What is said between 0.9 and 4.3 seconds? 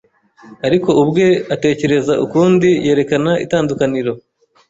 ubwe atekereza ukundi yerekana itandukaniro